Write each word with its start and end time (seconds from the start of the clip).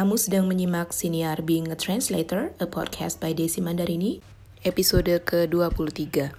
Kamu 0.00 0.16
sedang 0.16 0.48
menyimak 0.48 0.96
Siniar 0.96 1.44
Being 1.44 1.68
a 1.68 1.76
Translator, 1.76 2.56
a 2.56 2.64
podcast 2.64 3.20
by 3.20 3.36
Desi 3.36 3.60
Mandarini, 3.60 4.24
episode 4.64 5.12
ke-23. 5.28 6.32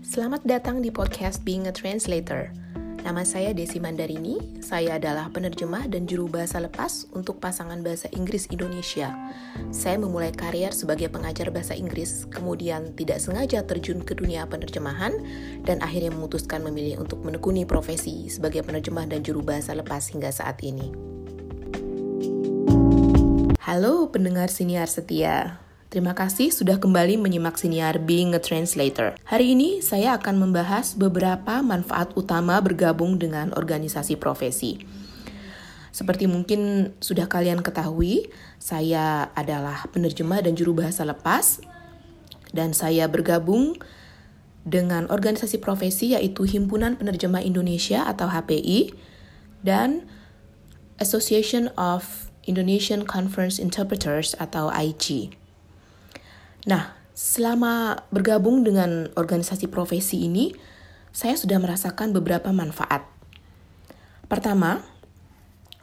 Selamat 0.00 0.40
datang 0.48 0.80
di 0.80 0.88
podcast 0.88 1.44
Being 1.44 1.68
a 1.68 1.76
Translator. 1.76 2.56
Nama 3.04 3.20
saya 3.20 3.52
Desi 3.52 3.84
Mandarini, 3.84 4.40
saya 4.64 4.96
adalah 4.96 5.28
penerjemah 5.28 5.92
dan 5.92 6.08
juru 6.08 6.24
bahasa 6.24 6.56
lepas 6.56 7.04
untuk 7.12 7.36
pasangan 7.36 7.84
bahasa 7.84 8.08
Inggris 8.16 8.48
Indonesia. 8.48 9.12
Saya 9.68 10.00
memulai 10.00 10.32
karier 10.32 10.72
sebagai 10.72 11.12
pengajar 11.12 11.52
bahasa 11.52 11.76
Inggris, 11.76 12.24
kemudian 12.32 12.96
tidak 12.96 13.20
sengaja 13.20 13.60
terjun 13.68 14.00
ke 14.00 14.16
dunia 14.16 14.48
penerjemahan, 14.48 15.20
dan 15.68 15.84
akhirnya 15.84 16.16
memutuskan 16.16 16.64
memilih 16.64 17.04
untuk 17.04 17.20
menekuni 17.20 17.68
profesi 17.68 18.32
sebagai 18.32 18.64
penerjemah 18.64 19.04
dan 19.04 19.20
juru 19.20 19.44
bahasa 19.44 19.76
lepas 19.76 20.08
hingga 20.08 20.32
saat 20.32 20.64
ini. 20.64 20.88
Halo 23.60 24.08
pendengar 24.08 24.48
siniar 24.48 24.88
setia, 24.88 25.60
Terima 25.94 26.10
kasih 26.10 26.50
sudah 26.50 26.82
kembali 26.82 27.22
menyimak 27.22 27.54
siniar 27.54 28.02
Being 28.02 28.34
a 28.34 28.42
Translator. 28.42 29.14
Hari 29.30 29.54
ini 29.54 29.78
saya 29.78 30.18
akan 30.18 30.42
membahas 30.42 30.98
beberapa 30.98 31.62
manfaat 31.62 32.10
utama 32.18 32.58
bergabung 32.58 33.14
dengan 33.14 33.54
organisasi 33.54 34.18
profesi. 34.18 34.82
Seperti 35.94 36.26
mungkin 36.26 36.90
sudah 36.98 37.30
kalian 37.30 37.62
ketahui, 37.62 38.26
saya 38.58 39.30
adalah 39.38 39.86
penerjemah 39.94 40.42
dan 40.42 40.58
juru 40.58 40.74
bahasa 40.82 41.06
lepas 41.06 41.62
dan 42.50 42.74
saya 42.74 43.06
bergabung 43.06 43.78
dengan 44.66 45.06
organisasi 45.06 45.62
profesi 45.62 46.18
yaitu 46.18 46.42
Himpunan 46.42 46.98
Penerjemah 46.98 47.46
Indonesia 47.46 48.02
atau 48.02 48.34
HPI 48.34 48.98
dan 49.62 50.10
Association 50.98 51.70
of 51.78 52.34
Indonesian 52.50 53.06
Conference 53.06 53.62
Interpreters 53.62 54.34
atau 54.42 54.74
IG. 54.74 55.38
Nah, 56.64 56.96
selama 57.12 58.04
bergabung 58.08 58.64
dengan 58.64 59.12
organisasi 59.14 59.68
profesi 59.68 60.24
ini, 60.24 60.56
saya 61.14 61.36
sudah 61.36 61.60
merasakan 61.60 62.10
beberapa 62.10 62.50
manfaat. 62.50 63.06
Pertama, 64.26 64.82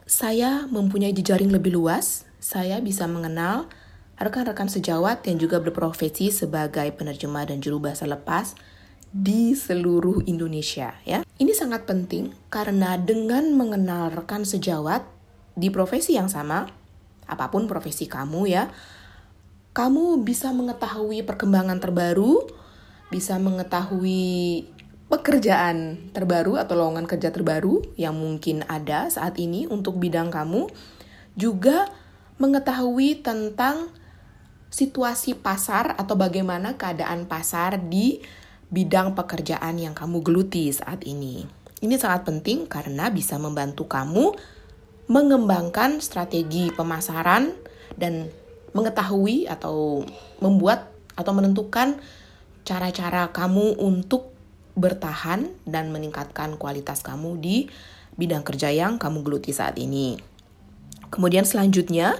saya 0.04 0.66
mempunyai 0.68 1.14
jejaring 1.14 1.48
lebih 1.54 1.72
luas. 1.72 2.28
Saya 2.42 2.82
bisa 2.82 3.06
mengenal 3.06 3.70
rekan-rekan 4.18 4.68
sejawat 4.68 5.24
yang 5.24 5.38
juga 5.38 5.62
berprofesi 5.62 6.28
sebagai 6.28 6.90
penerjemah 6.94 7.48
dan 7.48 7.62
juru 7.62 7.80
bahasa 7.80 8.04
lepas 8.04 8.58
di 9.12 9.52
seluruh 9.52 10.24
Indonesia 10.24 10.96
ya. 11.04 11.22
Ini 11.38 11.52
sangat 11.52 11.84
penting 11.84 12.32
karena 12.52 12.98
dengan 12.98 13.52
mengenal 13.54 14.12
rekan 14.12 14.42
sejawat 14.42 15.04
di 15.52 15.68
profesi 15.68 16.16
yang 16.16 16.32
sama, 16.32 16.64
apa 17.28 17.46
pun 17.52 17.68
profesi 17.68 18.08
kamu 18.08 18.48
ya, 18.48 18.72
kamu 19.72 20.20
bisa 20.20 20.52
mengetahui 20.52 21.24
perkembangan 21.24 21.80
terbaru, 21.80 22.44
bisa 23.08 23.40
mengetahui 23.40 24.68
pekerjaan 25.08 26.08
terbaru 26.16 26.56
atau 26.56 26.76
lowongan 26.76 27.04
kerja 27.04 27.28
terbaru 27.32 27.84
yang 28.00 28.16
mungkin 28.16 28.64
ada 28.68 29.08
saat 29.12 29.36
ini 29.36 29.68
untuk 29.68 30.00
bidang 30.00 30.32
kamu, 30.32 30.68
juga 31.36 31.88
mengetahui 32.40 33.20
tentang 33.20 33.92
situasi 34.72 35.36
pasar 35.36 35.96
atau 36.00 36.16
bagaimana 36.16 36.80
keadaan 36.80 37.28
pasar 37.28 37.76
di 37.76 38.24
bidang 38.72 39.12
pekerjaan 39.12 39.76
yang 39.76 39.92
kamu 39.92 40.24
geluti 40.24 40.72
saat 40.72 41.04
ini. 41.04 41.44
Ini 41.84 42.00
sangat 42.00 42.24
penting 42.24 42.64
karena 42.64 43.12
bisa 43.12 43.36
membantu 43.36 43.84
kamu 43.84 44.32
mengembangkan 45.12 46.00
strategi 46.00 46.72
pemasaran 46.72 47.52
dan 48.00 48.32
mengetahui 48.72 49.48
atau 49.48 50.04
membuat 50.40 50.92
atau 51.16 51.32
menentukan 51.36 52.00
cara-cara 52.64 53.28
kamu 53.30 53.76
untuk 53.76 54.32
bertahan 54.72 55.52
dan 55.68 55.92
meningkatkan 55.92 56.56
kualitas 56.56 57.04
kamu 57.04 57.36
di 57.36 57.68
bidang 58.16 58.40
kerja 58.44 58.72
yang 58.72 58.96
kamu 58.96 59.20
geluti 59.20 59.52
saat 59.52 59.76
ini. 59.76 60.16
Kemudian 61.12 61.44
selanjutnya, 61.44 62.16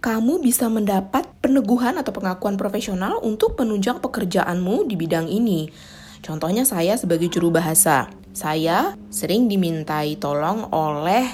kamu 0.00 0.40
bisa 0.40 0.70
mendapat 0.72 1.28
peneguhan 1.44 2.00
atau 2.00 2.14
pengakuan 2.14 2.56
profesional 2.56 3.20
untuk 3.20 3.58
penunjang 3.58 4.00
pekerjaanmu 4.00 4.88
di 4.88 4.96
bidang 4.96 5.28
ini. 5.28 5.68
Contohnya 6.24 6.64
saya 6.64 6.96
sebagai 6.96 7.28
juru 7.28 7.52
bahasa. 7.52 8.08
Saya 8.32 8.94
sering 9.10 9.50
dimintai 9.50 10.16
tolong 10.16 10.70
oleh 10.70 11.26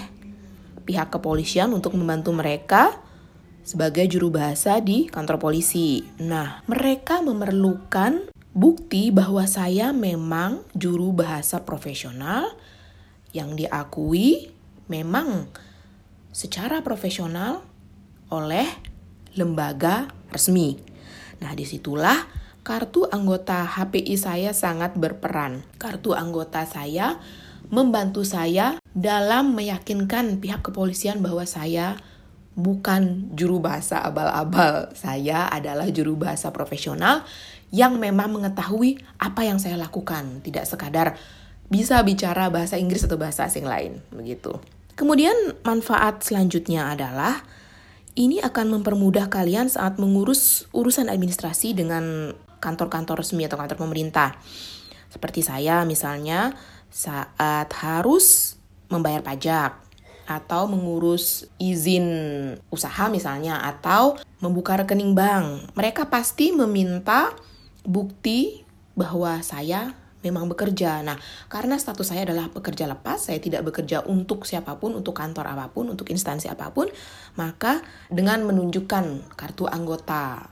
pihak 0.82 1.12
kepolisian 1.12 1.70
untuk 1.76 1.94
membantu 1.94 2.32
mereka 2.32 3.03
sebagai 3.64 4.04
juru 4.06 4.28
bahasa 4.28 4.78
di 4.78 5.08
kantor 5.08 5.40
polisi. 5.40 6.04
Nah, 6.20 6.60
mereka 6.68 7.24
memerlukan 7.24 8.28
bukti 8.52 9.10
bahwa 9.10 9.48
saya 9.48 9.90
memang 9.90 10.62
juru 10.76 11.10
bahasa 11.10 11.64
profesional 11.64 12.54
yang 13.34 13.56
diakui 13.58 14.54
memang 14.86 15.50
secara 16.30 16.84
profesional 16.84 17.64
oleh 18.30 18.68
lembaga 19.34 20.12
resmi. 20.30 20.78
Nah, 21.42 21.56
di 21.56 21.66
situlah 21.66 22.30
kartu 22.62 23.08
anggota 23.10 23.66
HPI 23.66 24.14
saya 24.14 24.50
sangat 24.54 24.94
berperan. 24.94 25.66
Kartu 25.80 26.14
anggota 26.14 26.62
saya 26.68 27.18
membantu 27.72 28.22
saya 28.22 28.78
dalam 28.94 29.56
meyakinkan 29.56 30.38
pihak 30.38 30.62
kepolisian 30.62 31.24
bahwa 31.24 31.42
saya 31.48 31.98
bukan 32.54 33.34
juru 33.34 33.58
bahasa 33.58 34.02
abal-abal. 34.02 34.90
Saya 34.94 35.50
adalah 35.50 35.90
juru 35.90 36.14
bahasa 36.14 36.54
profesional 36.54 37.26
yang 37.74 37.98
memang 37.98 38.30
mengetahui 38.30 39.02
apa 39.18 39.42
yang 39.42 39.58
saya 39.58 39.74
lakukan, 39.74 40.42
tidak 40.46 40.64
sekadar 40.66 41.18
bisa 41.66 41.98
bicara 42.06 42.46
bahasa 42.48 42.78
Inggris 42.78 43.02
atau 43.02 43.18
bahasa 43.18 43.50
asing 43.50 43.66
lain, 43.66 43.98
begitu. 44.14 44.54
Kemudian 44.94 45.34
manfaat 45.66 46.22
selanjutnya 46.22 46.94
adalah 46.94 47.42
ini 48.14 48.38
akan 48.38 48.78
mempermudah 48.78 49.26
kalian 49.26 49.66
saat 49.66 49.98
mengurus 49.98 50.70
urusan 50.70 51.10
administrasi 51.10 51.74
dengan 51.74 52.30
kantor-kantor 52.62 53.26
resmi 53.26 53.42
atau 53.50 53.58
kantor 53.58 53.74
pemerintah. 53.74 54.38
Seperti 55.10 55.42
saya 55.42 55.82
misalnya 55.82 56.54
saat 56.94 57.74
harus 57.82 58.54
membayar 58.86 59.26
pajak 59.26 59.83
atau 60.24 60.68
mengurus 60.68 61.48
izin 61.60 62.06
usaha 62.72 63.08
misalnya 63.12 63.60
atau 63.60 64.16
membuka 64.40 64.76
rekening 64.80 65.12
bank. 65.12 65.72
Mereka 65.76 66.08
pasti 66.08 66.52
meminta 66.52 67.32
bukti 67.84 68.64
bahwa 68.96 69.42
saya 69.44 69.92
memang 70.24 70.48
bekerja. 70.48 71.04
Nah, 71.04 71.20
karena 71.52 71.76
status 71.76 72.08
saya 72.08 72.24
adalah 72.24 72.48
pekerja 72.48 72.88
lepas, 72.88 73.28
saya 73.28 73.36
tidak 73.36 73.68
bekerja 73.68 74.00
untuk 74.08 74.48
siapa 74.48 74.80
pun, 74.80 74.96
untuk 74.96 75.12
kantor 75.12 75.52
apa 75.52 75.68
pun, 75.68 75.92
untuk 75.92 76.08
instansi 76.08 76.48
apa 76.48 76.72
pun, 76.72 76.88
maka 77.36 77.84
dengan 78.08 78.40
menunjukkan 78.48 79.36
kartu 79.36 79.68
anggota 79.68 80.48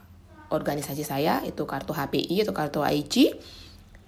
organisasi 0.53 1.01
saya, 1.01 1.41
itu 1.41 1.65
kartu 1.65 1.97
HPI 1.97 2.45
atau 2.45 2.53
kartu 2.53 2.85
AIC, 2.85 3.33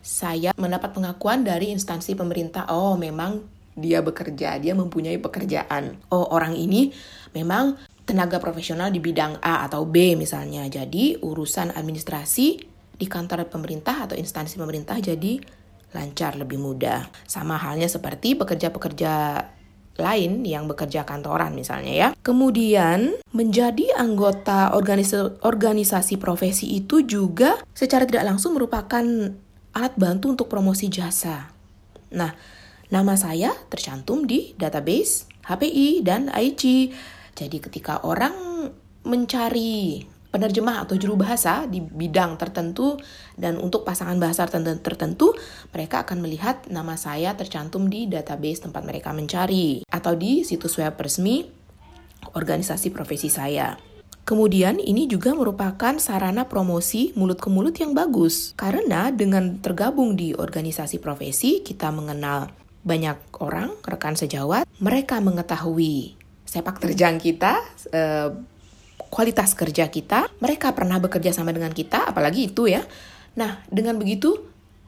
saya 0.06 0.54
mendapat 0.54 0.94
pengakuan 0.94 1.42
dari 1.42 1.74
instansi 1.74 2.14
pemerintah, 2.14 2.70
oh 2.70 2.94
memang 2.94 3.42
dia 3.75 4.00
bekerja, 4.00 4.56
dia 4.58 4.74
mempunyai 4.74 5.19
pekerjaan. 5.19 6.00
Oh, 6.09 6.31
orang 6.31 6.56
ini 6.56 6.96
memang 7.36 7.75
tenaga 8.08 8.40
profesional 8.40 8.90
di 8.90 9.03
bidang 9.03 9.44
A 9.44 9.68
atau 9.68 9.84
B 9.84 10.16
misalnya. 10.16 10.63
Jadi, 10.72 11.19
urusan 11.19 11.75
administrasi 11.75 12.47
di 12.96 13.06
kantor 13.12 13.52
pemerintah 13.52 14.08
atau 14.08 14.16
instansi 14.16 14.56
pemerintah 14.56 14.96
jadi 15.03 15.44
lancar 15.91 16.40
lebih 16.40 16.59
mudah. 16.59 17.08
Sama 17.28 17.59
halnya 17.59 17.91
seperti 17.91 18.40
pekerja-pekerja 18.40 19.44
lain 19.95 20.44
yang 20.44 20.68
bekerja 20.68 21.07
kantoran 21.07 21.56
misalnya 21.56 21.94
ya. 21.95 22.10
Kemudian 22.19 23.16
menjadi 23.31 23.95
anggota 23.95 24.75
organisasi, 24.75 25.39
organisasi 25.44 26.19
profesi 26.19 26.75
itu 26.75 27.04
juga 27.07 27.63
secara 27.72 28.04
tidak 28.04 28.27
langsung 28.27 28.60
merupakan 28.60 29.04
alat 29.75 29.94
bantu 29.95 30.36
untuk 30.36 30.48
promosi 30.51 30.92
jasa. 30.92 31.51
Nah, 32.16 32.31
Nama 32.94 33.18
saya 33.18 33.50
tercantum 33.66 34.30
di 34.30 34.54
database 34.62 35.26
HPI 35.50 36.06
dan 36.06 36.30
IG. 36.30 36.94
Jadi 37.34 37.58
ketika 37.58 38.06
orang 38.06 38.70
mencari 39.02 40.06
penerjemah 40.30 40.86
atau 40.86 40.94
juru 41.00 41.18
bahasa 41.18 41.66
di 41.66 41.82
bidang 41.82 42.38
tertentu 42.38 43.00
dan 43.40 43.58
untuk 43.58 43.88
pasangan 43.88 44.20
bahasa 44.22 44.46
tertentu, 44.46 45.34
mereka 45.74 46.06
akan 46.06 46.22
melihat 46.22 46.68
nama 46.70 46.94
saya 46.94 47.34
tercantum 47.34 47.90
di 47.90 48.06
database 48.06 48.70
tempat 48.70 48.86
mereka 48.86 49.16
mencari 49.16 49.82
atau 49.90 50.14
di 50.14 50.46
situs 50.46 50.78
web 50.78 50.94
resmi 51.00 51.48
organisasi 52.38 52.94
profesi 52.94 53.34
saya. 53.34 53.80
Kemudian 54.26 54.82
ini 54.82 55.06
juga 55.06 55.34
merupakan 55.38 56.02
sarana 56.02 56.50
promosi 56.50 57.14
mulut 57.14 57.38
ke 57.38 57.50
mulut 57.50 57.78
yang 57.78 57.94
bagus 57.94 58.58
karena 58.58 59.14
dengan 59.14 59.62
tergabung 59.62 60.18
di 60.18 60.34
organisasi 60.34 60.98
profesi 60.98 61.62
kita 61.62 61.94
mengenal 61.94 62.64
banyak 62.86 63.18
orang, 63.42 63.74
rekan 63.82 64.14
sejawat, 64.14 64.70
mereka 64.78 65.18
mengetahui 65.18 66.14
sepak 66.46 66.78
terjang 66.78 67.18
kita, 67.18 67.58
eh, 67.90 68.30
kualitas 69.10 69.58
kerja 69.58 69.90
kita, 69.90 70.30
mereka 70.38 70.72
pernah 70.78 71.02
bekerja 71.02 71.34
sama 71.34 71.50
dengan 71.50 71.74
kita, 71.74 72.14
apalagi 72.14 72.54
itu 72.54 72.70
ya. 72.70 72.86
Nah, 73.36 73.66
dengan 73.68 73.98
begitu, 73.98 74.38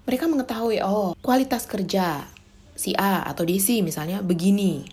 mereka 0.06 0.30
mengetahui, 0.30 0.80
oh, 0.86 1.18
kualitas 1.20 1.66
kerja 1.66 2.24
si 2.78 2.94
A 2.96 3.26
atau 3.26 3.44
DC 3.44 3.82
misalnya 3.82 4.22
begini. 4.22 4.86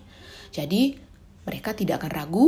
Jadi, 0.51 0.97
mereka 1.45 1.77
tidak 1.77 2.03
akan 2.03 2.11
ragu 2.11 2.47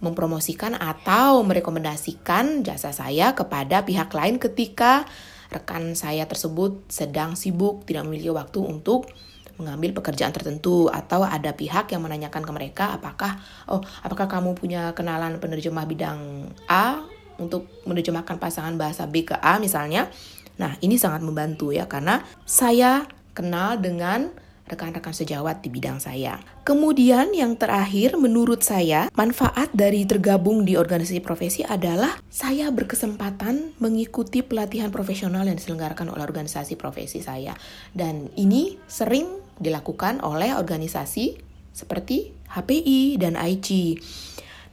mempromosikan 0.00 0.76
atau 0.76 1.40
merekomendasikan 1.44 2.64
jasa 2.64 2.92
saya 2.92 3.32
kepada 3.36 3.84
pihak 3.84 4.12
lain 4.12 4.36
ketika 4.40 5.08
rekan 5.50 5.98
saya 5.98 6.24
tersebut 6.24 6.86
sedang 6.88 7.34
sibuk, 7.34 7.84
tidak 7.84 8.06
memiliki 8.06 8.30
waktu 8.32 8.60
untuk 8.62 9.10
mengambil 9.60 9.92
pekerjaan 9.92 10.32
tertentu 10.32 10.88
atau 10.88 11.20
ada 11.20 11.52
pihak 11.52 11.92
yang 11.92 12.00
menanyakan 12.00 12.40
ke 12.40 12.52
mereka 12.56 12.96
apakah 12.96 13.36
oh 13.68 13.84
apakah 14.00 14.24
kamu 14.24 14.56
punya 14.56 14.96
kenalan 14.96 15.36
penerjemah 15.36 15.84
bidang 15.84 16.48
A 16.64 17.04
untuk 17.40 17.68
menerjemahkan 17.88 18.36
pasangan 18.36 18.76
bahasa 18.76 19.08
B 19.08 19.24
ke 19.24 19.36
A 19.36 19.56
misalnya. 19.56 20.12
Nah, 20.60 20.76
ini 20.84 21.00
sangat 21.00 21.24
membantu 21.24 21.72
ya 21.72 21.88
karena 21.88 22.20
saya 22.44 23.08
kenal 23.32 23.80
dengan 23.80 24.28
rekan-rekan 24.70 25.10
sejawat 25.10 25.66
di 25.66 25.68
bidang 25.72 25.98
saya. 25.98 26.38
Kemudian 26.62 27.34
yang 27.34 27.58
terakhir 27.58 28.14
menurut 28.14 28.62
saya 28.62 29.10
manfaat 29.18 29.74
dari 29.74 30.06
tergabung 30.06 30.62
di 30.62 30.78
organisasi 30.78 31.18
profesi 31.18 31.66
adalah 31.66 32.22
saya 32.30 32.70
berkesempatan 32.70 33.74
mengikuti 33.82 34.46
pelatihan 34.46 34.94
profesional 34.94 35.42
yang 35.42 35.58
diselenggarakan 35.58 36.14
oleh 36.14 36.22
organisasi 36.22 36.78
profesi 36.78 37.18
saya. 37.18 37.58
Dan 37.90 38.30
ini 38.38 38.78
sering 38.86 39.49
dilakukan 39.60 40.24
oleh 40.24 40.56
organisasi 40.56 41.38
seperti 41.70 42.34
HPI 42.50 43.20
dan 43.20 43.38
IG. 43.38 44.00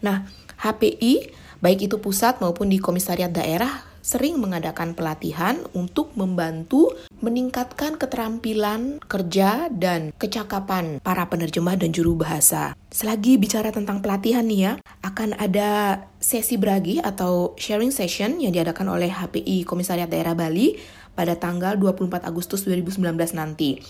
Nah, 0.01 0.25
HPI 0.57 1.29
baik 1.61 1.91
itu 1.91 2.01
pusat 2.01 2.41
maupun 2.41 2.71
di 2.71 2.81
komisariat 2.81 3.29
daerah 3.29 3.85
sering 4.07 4.39
mengadakan 4.39 4.95
pelatihan 4.95 5.59
untuk 5.75 6.15
membantu 6.15 6.95
meningkatkan 7.19 7.99
keterampilan 7.99 9.03
kerja 9.03 9.67
dan 9.67 10.15
kecakapan 10.15 11.03
para 11.03 11.27
penerjemah 11.27 11.75
dan 11.75 11.91
juru 11.91 12.15
bahasa. 12.15 12.71
Selagi 12.87 13.35
bicara 13.35 13.67
tentang 13.75 13.99
pelatihan 13.99 14.47
nih 14.47 14.61
ya, 14.63 14.73
akan 15.03 15.35
ada 15.35 16.01
sesi 16.23 16.55
beragi 16.55 17.03
atau 17.03 17.51
sharing 17.59 17.91
session 17.91 18.39
yang 18.39 18.55
diadakan 18.55 18.95
oleh 18.95 19.11
HPI 19.11 19.67
Komisariat 19.67 20.07
Daerah 20.07 20.39
Bali 20.39 20.79
pada 21.11 21.35
tanggal 21.35 21.75
24 21.75 22.23
Agustus 22.23 22.63
2019 22.63 23.11
nanti. 23.35 23.83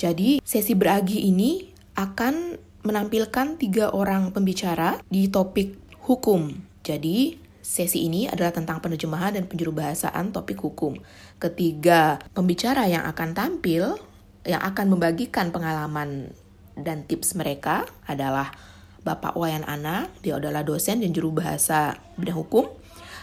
Jadi, 0.00 0.40
sesi 0.40 0.72
beragi 0.72 1.28
ini 1.28 1.68
akan 1.92 2.56
menampilkan 2.88 3.60
tiga 3.60 3.92
orang 3.92 4.32
pembicara 4.32 4.96
di 5.12 5.28
topik 5.28 5.76
hukum. 6.08 6.56
Jadi, 6.80 7.36
sesi 7.60 8.08
ini 8.08 8.24
adalah 8.24 8.56
tentang 8.56 8.80
penerjemahan 8.80 9.36
dan 9.36 9.44
penjurubahasaan 9.44 10.32
topik 10.32 10.64
hukum. 10.64 10.96
Ketiga, 11.36 12.16
pembicara 12.32 12.88
yang 12.88 13.04
akan 13.04 13.36
tampil, 13.36 14.00
yang 14.48 14.64
akan 14.64 14.88
membagikan 14.88 15.52
pengalaman 15.52 16.32
dan 16.80 17.04
tips 17.04 17.36
mereka 17.36 17.84
adalah 18.08 18.56
Bapak 19.04 19.36
Wayan 19.36 19.68
Ana, 19.68 20.08
dia 20.24 20.40
adalah 20.40 20.64
dosen 20.64 21.04
dan 21.04 21.12
juru 21.12 21.32
bahasa 21.36 22.00
bidang 22.16 22.40
hukum. 22.40 22.72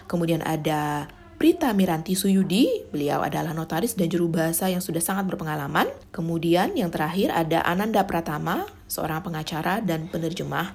Kemudian 0.05 0.45
ada 0.45 1.09
Prita 1.37 1.69
Miranti 1.69 2.17
Suyudi, 2.17 2.89
beliau 2.89 3.21
adalah 3.21 3.53
notaris 3.53 3.93
dan 3.93 4.09
juru 4.09 4.25
bahasa 4.25 4.73
yang 4.73 4.81
sudah 4.81 5.01
sangat 5.01 5.29
berpengalaman. 5.29 5.85
Kemudian 6.17 6.73
yang 6.73 6.89
terakhir 6.89 7.29
ada 7.29 7.61
Ananda 7.61 8.01
Pratama, 8.09 8.65
seorang 8.89 9.21
pengacara 9.21 9.85
dan 9.85 10.09
penerjemah 10.09 10.73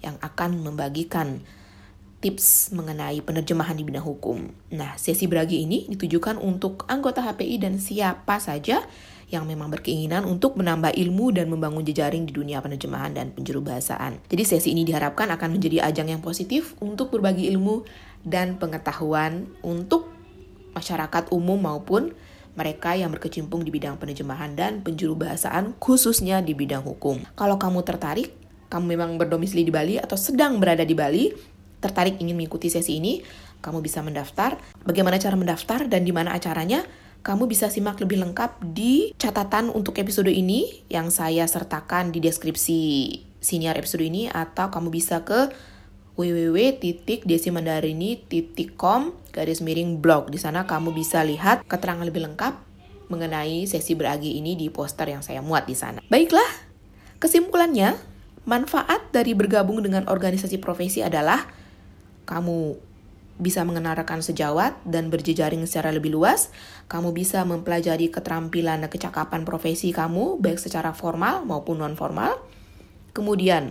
yang 0.00 0.16
akan 0.24 0.64
membagikan 0.64 1.44
tips 2.24 2.72
mengenai 2.72 3.20
penerjemahan 3.20 3.76
di 3.76 3.84
bidang 3.84 4.08
hukum. 4.08 4.48
Nah, 4.72 4.96
sesi 4.96 5.28
beragi 5.28 5.60
ini 5.60 5.84
ditujukan 5.92 6.40
untuk 6.40 6.88
anggota 6.88 7.20
HPI 7.20 7.60
dan 7.60 7.76
siapa 7.76 8.40
saja 8.40 8.80
yang 9.28 9.44
memang 9.44 9.68
berkeinginan 9.68 10.24
untuk 10.24 10.56
menambah 10.56 10.96
ilmu 10.96 11.36
dan 11.36 11.52
membangun 11.52 11.84
jejaring 11.84 12.24
di 12.24 12.32
dunia 12.32 12.64
penerjemahan 12.64 13.12
dan 13.12 13.36
penjuru 13.36 13.60
bahasaan. 13.60 14.24
Jadi 14.32 14.42
sesi 14.48 14.72
ini 14.72 14.88
diharapkan 14.88 15.28
akan 15.28 15.60
menjadi 15.60 15.84
ajang 15.84 16.16
yang 16.16 16.24
positif 16.24 16.72
untuk 16.80 17.12
berbagi 17.12 17.44
ilmu 17.52 17.84
dan 18.24 18.56
pengetahuan 18.56 19.52
untuk 19.60 20.08
masyarakat 20.72 21.28
umum 21.28 21.60
maupun 21.60 22.16
mereka 22.58 22.98
yang 22.98 23.14
berkecimpung 23.14 23.62
di 23.62 23.70
bidang 23.70 24.02
penerjemahan 24.02 24.58
dan 24.58 24.82
penjuru 24.82 25.14
bahasaan 25.14 25.78
khususnya 25.78 26.42
di 26.42 26.58
bidang 26.58 26.82
hukum. 26.82 27.22
Kalau 27.38 27.54
kamu 27.54 27.86
tertarik, 27.86 28.34
kamu 28.66 28.98
memang 28.98 29.14
berdomisili 29.14 29.62
di 29.62 29.70
Bali 29.70 29.94
atau 29.94 30.18
sedang 30.18 30.58
berada 30.58 30.82
di 30.82 30.98
Bali, 30.98 31.30
tertarik 31.78 32.18
ingin 32.18 32.34
mengikuti 32.34 32.66
sesi 32.66 32.98
ini, 32.98 33.22
kamu 33.62 33.78
bisa 33.78 34.02
mendaftar. 34.02 34.58
Bagaimana 34.82 35.22
cara 35.22 35.38
mendaftar 35.38 35.86
dan 35.86 36.02
di 36.02 36.10
mana 36.10 36.34
acaranya? 36.34 36.82
Kamu 37.22 37.46
bisa 37.46 37.70
simak 37.70 37.98
lebih 38.02 38.18
lengkap 38.22 38.62
di 38.74 39.14
catatan 39.18 39.70
untuk 39.70 39.98
episode 39.98 40.30
ini 40.30 40.82
yang 40.90 41.10
saya 41.10 41.46
sertakan 41.46 42.14
di 42.14 42.22
deskripsi 42.22 42.80
senior 43.38 43.74
episode 43.78 44.02
ini 44.02 44.26
atau 44.30 44.70
kamu 44.70 44.90
bisa 44.90 45.22
ke 45.22 45.50
www.desimandarini.com 46.18 49.00
garis 49.30 49.62
miring 49.62 50.02
blog. 50.02 50.34
Di 50.34 50.42
sana 50.42 50.66
kamu 50.66 50.90
bisa 50.90 51.22
lihat 51.22 51.62
keterangan 51.70 52.02
lebih 52.02 52.26
lengkap 52.26 52.58
mengenai 53.06 53.70
sesi 53.70 53.94
beragi 53.94 54.34
ini 54.34 54.58
di 54.58 54.66
poster 54.66 55.14
yang 55.14 55.22
saya 55.22 55.38
muat 55.38 55.70
di 55.70 55.78
sana. 55.78 56.02
Baiklah, 56.10 56.66
kesimpulannya, 57.22 57.94
manfaat 58.50 59.14
dari 59.14 59.38
bergabung 59.38 59.78
dengan 59.78 60.10
organisasi 60.10 60.58
profesi 60.58 61.06
adalah 61.06 61.46
kamu 62.26 62.90
bisa 63.38 63.62
mengenal 63.62 63.94
rekan 63.94 64.18
sejawat 64.18 64.74
dan 64.82 65.14
berjejaring 65.14 65.62
secara 65.64 65.94
lebih 65.94 66.10
luas. 66.10 66.50
Kamu 66.90 67.14
bisa 67.14 67.46
mempelajari 67.46 68.10
keterampilan 68.10 68.82
dan 68.82 68.90
kecakapan 68.90 69.46
profesi 69.46 69.94
kamu, 69.94 70.42
baik 70.42 70.58
secara 70.58 70.90
formal 70.90 71.46
maupun 71.46 71.78
non-formal. 71.78 72.34
Kemudian, 73.14 73.70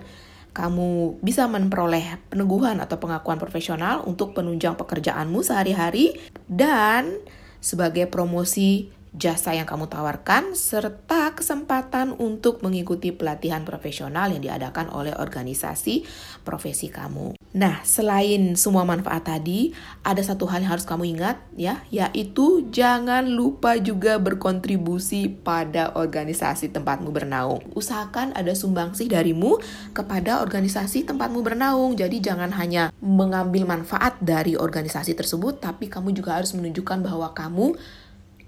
kamu 0.58 1.22
bisa 1.22 1.46
memperoleh 1.46 2.18
peneguhan 2.34 2.82
atau 2.82 2.98
pengakuan 2.98 3.38
profesional 3.38 4.02
untuk 4.10 4.34
penunjang 4.34 4.74
pekerjaanmu 4.74 5.46
sehari-hari 5.46 6.18
dan 6.50 7.22
sebagai 7.62 8.10
promosi 8.10 8.90
jasa 9.14 9.54
yang 9.54 9.70
kamu 9.70 9.86
tawarkan, 9.86 10.58
serta 10.58 11.38
kesempatan 11.38 12.18
untuk 12.18 12.66
mengikuti 12.66 13.14
pelatihan 13.14 13.62
profesional 13.62 14.34
yang 14.34 14.42
diadakan 14.42 14.90
oleh 14.90 15.14
organisasi 15.14 16.06
profesi 16.42 16.90
kamu. 16.90 17.37
Nah, 17.56 17.80
selain 17.88 18.60
semua 18.60 18.84
manfaat 18.84 19.24
tadi, 19.24 19.72
ada 20.04 20.20
satu 20.20 20.44
hal 20.52 20.68
yang 20.68 20.76
harus 20.76 20.84
kamu 20.84 21.16
ingat 21.16 21.40
ya, 21.56 21.80
yaitu 21.88 22.68
jangan 22.76 23.24
lupa 23.24 23.80
juga 23.80 24.20
berkontribusi 24.20 25.32
pada 25.32 25.96
organisasi 25.96 26.76
tempatmu 26.76 27.08
bernaung. 27.16 27.64
Usahakan 27.72 28.36
ada 28.36 28.52
sumbangsih 28.52 29.08
darimu 29.08 29.64
kepada 29.96 30.44
organisasi 30.44 31.08
tempatmu 31.08 31.40
bernaung. 31.40 31.96
Jadi 31.96 32.20
jangan 32.20 32.52
hanya 32.52 32.92
mengambil 33.00 33.64
manfaat 33.64 34.20
dari 34.20 34.60
organisasi 34.60 35.16
tersebut, 35.16 35.64
tapi 35.64 35.88
kamu 35.88 36.12
juga 36.12 36.36
harus 36.36 36.52
menunjukkan 36.52 37.00
bahwa 37.00 37.32
kamu 37.32 37.80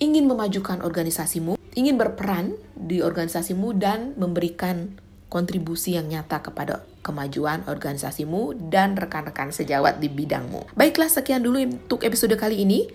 ingin 0.03 0.27
memajukan 0.27 0.83
organisasimu, 0.83 1.55
ingin 1.71 1.95
berperan 1.95 2.51
di 2.75 2.99
organisasimu 2.99 3.79
dan 3.79 4.11
memberikan 4.19 4.99
kontribusi 5.31 5.95
yang 5.95 6.09
nyata 6.09 6.41
kepada 6.41 6.88
kemajuan 7.01 7.63
organisasimu 7.65 8.53
dan 8.69 8.95
rekan-rekan 8.99 9.51
sejawat 9.51 9.99
di 9.99 10.09
bidangmu. 10.11 10.67
Baiklah, 10.75 11.09
sekian 11.09 11.43
dulu 11.43 11.59
untuk 11.63 12.03
episode 12.05 12.35
kali 12.35 12.61
ini. 12.63 12.87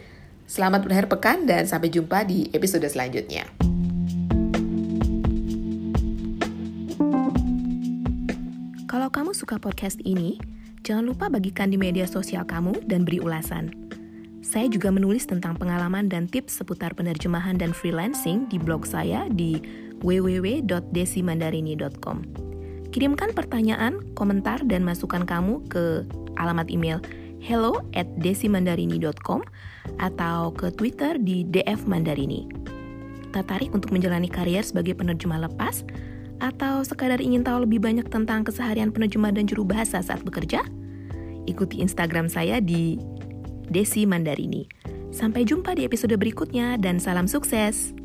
Selamat 0.45 0.85
berakhir 0.85 1.09
pekan 1.09 1.49
dan 1.49 1.65
sampai 1.65 1.89
jumpa 1.89 2.29
di 2.29 2.53
episode 2.53 2.85
selanjutnya. 2.85 3.49
Kalau 8.85 9.09
kamu 9.11 9.35
suka 9.35 9.59
podcast 9.59 9.99
ini, 10.05 10.39
jangan 10.85 11.09
lupa 11.09 11.33
bagikan 11.33 11.73
di 11.73 11.81
media 11.81 12.07
sosial 12.07 12.47
kamu 12.47 12.87
dan 12.87 13.05
beri 13.09 13.19
ulasan. 13.19 13.73
Saya 14.45 14.69
juga 14.69 14.93
menulis 14.93 15.25
tentang 15.25 15.57
pengalaman 15.57 16.13
dan 16.13 16.29
tips 16.29 16.61
seputar 16.61 16.93
penerjemahan 16.93 17.57
dan 17.57 17.73
freelancing 17.73 18.45
di 18.53 18.61
blog 18.61 18.85
saya 18.85 19.25
di 19.33 19.65
www.desimandarini.com. 20.05 22.54
Kirimkan 22.95 23.35
pertanyaan, 23.35 24.15
komentar, 24.15 24.63
dan 24.71 24.87
masukan 24.87 25.27
kamu 25.27 25.67
ke 25.67 26.07
alamat 26.39 26.71
email 26.71 27.03
hello 27.43 27.83
at 27.99 28.07
desimandarini.com 28.23 29.43
atau 29.99 30.55
ke 30.55 30.71
Twitter 30.79 31.19
di 31.19 31.43
DF 31.43 31.91
Mandarini. 31.91 32.47
Tertarik 33.35 33.75
untuk 33.75 33.91
menjalani 33.91 34.31
karier 34.31 34.63
sebagai 34.63 34.95
penerjemah 34.95 35.43
lepas? 35.51 35.83
Atau 36.39 36.87
sekadar 36.87 37.19
ingin 37.19 37.43
tahu 37.43 37.67
lebih 37.67 37.83
banyak 37.83 38.07
tentang 38.07 38.47
keseharian 38.47 38.95
penerjemah 38.95 39.35
dan 39.35 39.51
juru 39.51 39.67
bahasa 39.67 39.99
saat 39.99 40.23
bekerja? 40.23 40.63
Ikuti 41.51 41.83
Instagram 41.83 42.31
saya 42.31 42.63
di 42.63 42.95
Desi 43.75 44.07
Mandarini. 44.07 44.71
Sampai 45.11 45.43
jumpa 45.43 45.75
di 45.75 45.83
episode 45.83 46.15
berikutnya 46.15 46.79
dan 46.79 47.03
salam 47.03 47.27
sukses. 47.27 48.04